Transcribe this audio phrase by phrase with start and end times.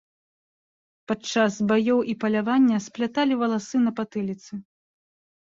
[1.11, 4.53] Падчас баёў і палявання спляталі валасы на патыліцы.